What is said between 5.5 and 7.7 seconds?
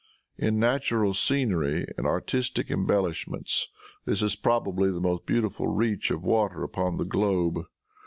reach of water upon the globe.